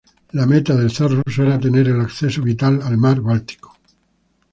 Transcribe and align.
La 0.37 0.45
meta 0.51 0.75
del 0.75 0.89
zar 0.91 1.11
ruso 1.11 1.43
era 1.43 1.59
tener 1.59 1.87
el 1.87 2.01
acceso 2.01 2.41
vital 2.41 2.81
al 2.81 2.97
mar 2.97 3.21
Báltico. 3.21 3.77